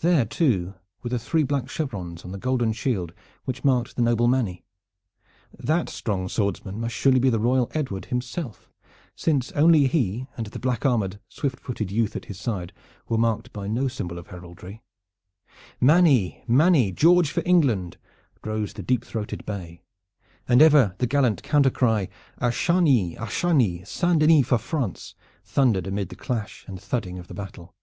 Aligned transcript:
There 0.00 0.24
too 0.24 0.74
were 1.02 1.10
the 1.10 1.18
three 1.18 1.42
black 1.44 1.68
chevrons 1.68 2.24
on 2.24 2.32
the 2.32 2.38
golden 2.38 2.72
shield 2.72 3.12
which 3.44 3.62
marked 3.62 3.94
the 3.94 4.02
noble 4.02 4.26
Manny. 4.26 4.64
That 5.56 5.88
strong 5.90 6.28
swordsman 6.28 6.80
must 6.80 6.94
surely 6.94 7.20
be 7.20 7.30
the 7.30 7.38
royal 7.38 7.70
Edward 7.72 8.06
himself, 8.06 8.68
since 9.14 9.52
only 9.52 9.86
he 9.86 10.26
and 10.36 10.46
the 10.46 10.58
black 10.58 10.84
armored 10.86 11.20
swift 11.28 11.60
footed 11.60 11.92
youth 11.92 12.16
at 12.16 12.24
his 12.24 12.40
side 12.40 12.72
were 13.08 13.18
marked 13.18 13.52
by 13.52 13.68
no 13.68 13.86
symbol 13.88 14.18
of 14.18 14.28
heraldry. 14.28 14.82
"Manny! 15.80 16.42
Manny! 16.48 16.90
George 16.90 17.30
for 17.30 17.42
England!" 17.46 17.98
rose 18.42 18.72
the 18.72 18.82
deep 18.82 19.04
throated 19.04 19.44
bay, 19.44 19.82
and 20.48 20.62
ever 20.62 20.96
the 20.98 21.06
gallant 21.06 21.42
counter 21.42 21.70
cry: 21.70 22.08
"A 22.38 22.50
Chargny! 22.50 23.16
A 23.16 23.26
Chargny! 23.28 23.84
Saint 23.86 24.18
Denis 24.20 24.46
for 24.48 24.58
France!" 24.58 25.14
thundered 25.44 25.86
amid 25.86 26.08
the 26.08 26.16
clash 26.16 26.64
and 26.66 26.80
thudding 26.80 27.18
of 27.18 27.28
the 27.28 27.34
battle. 27.34 27.74